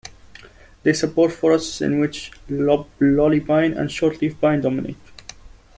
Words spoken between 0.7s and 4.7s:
They support forests in which loblolly pine and shortleaf pine